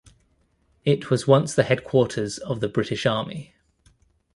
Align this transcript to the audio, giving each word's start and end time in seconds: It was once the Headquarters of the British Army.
It 0.83 1.11
was 1.11 1.27
once 1.27 1.53
the 1.53 1.61
Headquarters 1.61 2.39
of 2.39 2.59
the 2.59 2.67
British 2.67 3.05
Army. 3.05 3.53